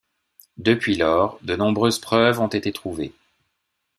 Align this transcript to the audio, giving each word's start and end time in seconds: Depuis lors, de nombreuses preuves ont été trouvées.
Depuis 0.57 0.95
lors, 0.97 1.37
de 1.43 1.55
nombreuses 1.55 1.99
preuves 1.99 2.39
ont 2.39 2.47
été 2.47 2.71
trouvées. 2.71 3.13